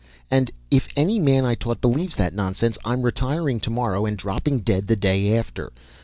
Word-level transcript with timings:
And, 0.31 0.49
if 0.71 0.87
any 0.95 1.19
man 1.19 1.45
I 1.45 1.53
taught 1.53 1.79
believes 1.79 2.15
that 2.15 2.33
nonsense, 2.33 2.75
I'm 2.83 3.03
retiring 3.03 3.59
tomorrow 3.59 4.07
and 4.07 4.17
dropping 4.17 4.61
dead 4.61 4.87
the 4.87 4.95
day 4.95 5.37
after. 5.37 5.71